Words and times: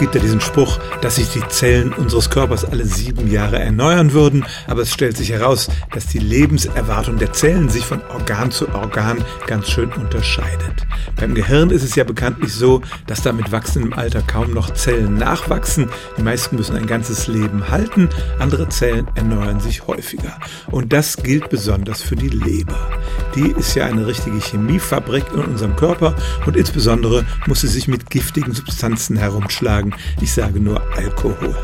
gibt 0.00 0.14
ja 0.14 0.20
diesen 0.20 0.40
Spruch, 0.40 0.78
dass 1.02 1.16
sich 1.16 1.28
die 1.28 1.46
Zellen 1.48 1.92
unseres 1.92 2.30
Körpers 2.30 2.64
alle 2.64 2.86
sieben 2.86 3.30
Jahre 3.30 3.58
erneuern 3.58 4.12
würden, 4.12 4.46
aber 4.66 4.80
es 4.80 4.92
stellt 4.92 5.16
sich 5.16 5.30
heraus, 5.30 5.68
dass 5.92 6.06
die 6.06 6.18
Lebenserwartung 6.18 7.18
der 7.18 7.34
Zellen 7.34 7.68
sich 7.68 7.84
von 7.84 8.00
Organ 8.08 8.50
zu 8.50 8.68
Organ 8.70 9.22
ganz 9.46 9.68
schön 9.68 9.92
unterscheidet. 9.92 10.86
Beim 11.16 11.34
Gehirn 11.34 11.68
ist 11.68 11.82
es 11.82 11.96
ja 11.96 12.04
bekanntlich 12.04 12.54
so, 12.54 12.80
dass 13.06 13.20
da 13.22 13.32
mit 13.32 13.52
wachsendem 13.52 13.92
Alter 13.92 14.22
kaum 14.22 14.54
noch 14.54 14.70
Zellen 14.70 15.18
nachwachsen. 15.18 15.90
Die 16.16 16.22
meisten 16.22 16.56
müssen 16.56 16.76
ein 16.76 16.86
ganzes 16.86 17.26
Leben 17.26 17.70
halten, 17.70 18.08
andere 18.38 18.70
Zellen 18.70 19.06
erneuern 19.16 19.60
sich 19.60 19.86
häufiger. 19.86 20.38
Und 20.70 20.94
das 20.94 21.18
gilt 21.18 21.50
besonders 21.50 22.00
für 22.00 22.16
die 22.16 22.28
Leber. 22.28 22.88
Die 23.34 23.50
ist 23.52 23.74
ja 23.74 23.86
eine 23.86 24.06
richtige 24.06 24.38
Chemiefabrik 24.38 25.24
in 25.32 25.40
unserem 25.40 25.76
Körper 25.76 26.14
und 26.46 26.56
insbesondere 26.56 27.24
muss 27.46 27.60
sie 27.60 27.68
sich 27.68 27.88
mit 27.88 28.10
giftigen 28.10 28.52
Substanzen 28.52 29.16
herumschlagen. 29.16 29.94
Ich 30.20 30.32
sage 30.32 30.60
nur 30.60 30.82
Alkohol. 30.96 31.56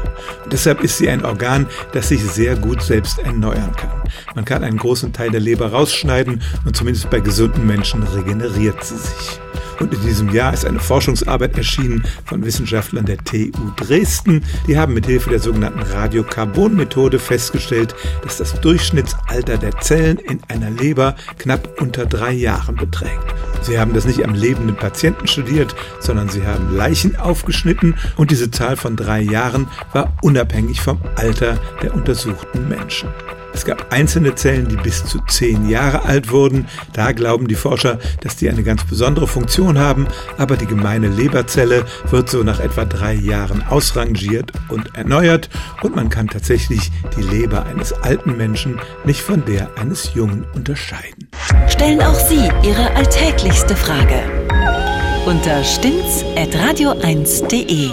Und 0.45 0.53
deshalb 0.53 0.81
ist 0.83 0.99
sie 0.99 1.09
ein 1.09 1.25
Organ, 1.25 1.67
das 1.93 2.09
sich 2.09 2.23
sehr 2.23 2.57
gut 2.57 2.83
selbst 2.83 3.19
erneuern 3.19 3.73
kann. 3.77 4.03
Man 4.35 4.45
kann 4.45 4.65
einen 4.65 4.79
großen 4.79 5.13
Teil 5.13 5.31
der 5.31 5.41
Leber 5.41 5.73
rausschneiden 5.73 6.43
und 6.65 6.77
zumindest 6.77 7.11
bei 7.11 7.21
gesunden 7.21 7.67
Menschen 7.67 8.03
regeneriert 8.03 8.85
sie 8.85 8.97
sich. 8.97 9.41
Und 9.81 9.93
in 9.93 10.01
diesem 10.03 10.33
Jahr 10.33 10.53
ist 10.53 10.65
eine 10.65 10.81
Forschungsarbeit 10.81 11.57
erschienen 11.57 12.05
von 12.25 12.45
Wissenschaftlern 12.45 13.05
der 13.05 13.19
TU 13.19 13.51
Dresden. 13.77 14.45
Die 14.67 14.79
haben 14.79 14.95
mit 14.95 15.07
Hilfe 15.07 15.31
der 15.31 15.41
sogenannten 15.41 15.83
Radiokarbon-Methode 15.83 17.19
festgestellt, 17.19 17.95
dass 18.23 18.39
das 18.39 18.61
Durchschnittsalter 18.61 19.59
der 19.59 19.79
Zellen 19.79 20.19
in 20.19 20.41
einer 20.49 20.71
Leber 20.71 21.17
knapp 21.39 21.81
unter 21.81 22.07
drei 22.07 22.33
Jahren 22.33 22.77
beträgt. 22.77 23.35
Sie 23.63 23.79
haben 23.79 23.95
das 23.95 24.07
nicht 24.07 24.25
am 24.25 24.35
lebenden 24.35 24.77
Patienten 24.77 25.27
studiert, 25.27 25.75
sondern 25.99 26.29
sie 26.29 26.47
haben 26.47 26.77
Leichen 26.77 27.17
aufgeschnitten 27.17 27.95
und 28.17 28.31
diese 28.31 28.51
Zahl 28.51 28.77
von 28.77 28.97
drei 28.97 29.21
Jahren 29.21 29.69
war 29.93 30.13
unabhängig 30.23 30.81
vom 30.81 31.01
Alter 31.17 31.59
der 31.83 31.95
untersuchten 31.95 32.69
Menschen. 32.69 33.09
Es 33.57 33.65
gab 33.65 33.91
einzelne 33.91 34.35
Zellen, 34.35 34.69
die 34.69 34.77
bis 34.77 35.07
zu 35.07 35.19
zehn 35.29 35.71
Jahre 35.71 36.05
alt 36.05 36.31
wurden. 36.31 36.67
Da 36.93 37.13
glauben 37.13 37.49
die 37.49 37.55
Forscher, 37.55 37.99
dass 38.21 38.37
die 38.37 38.51
eine 38.51 38.63
ganz 38.63 38.85
besondere 38.85 39.27
Funktion 39.27 39.79
haben, 39.79 40.07
aber 40.37 40.59
die 40.59 40.67
gemeine 40.67 41.09
Leberzelle 41.09 41.87
wird 42.11 42.29
so 42.29 42.43
nach 42.43 42.61
etwa 42.61 42.85
drei 42.85 43.15
Jahren 43.15 43.67
ausrangiert 43.67 44.53
und 44.69 44.95
erneuert 44.95 45.49
und 45.81 45.97
man 45.97 46.11
kann 46.11 46.29
tatsächlich 46.29 46.93
die 47.17 47.23
Leber 47.23 47.65
eines 47.65 47.95
alten 47.95 48.37
Menschen 48.37 48.79
nicht 49.07 49.23
von 49.23 49.43
der 49.47 49.71
eines 49.79 50.13
Jungen 50.13 50.45
unterscheiden. 50.55 51.31
Stellen 51.67 52.03
auch 52.03 52.21
Sie 52.29 52.51
Ihre 52.63 52.95
alltäglichste 52.95 53.75
Frage 53.75 54.21
unter 55.25 55.65
stimmtz.radio1.de. 55.65 57.89